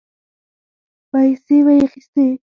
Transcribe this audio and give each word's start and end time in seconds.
پيسې 1.11 1.57
به 1.65 1.71
يې 1.77 1.81
اخيستې. 1.87 2.27